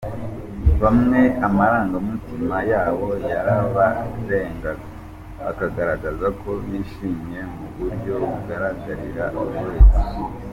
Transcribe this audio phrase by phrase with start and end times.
[0.81, 4.71] Bamwe amarangamutima yabo yarabarengaga
[5.39, 9.99] bakagaragaza ko bishimye mu buryo bugaragarira buri wese.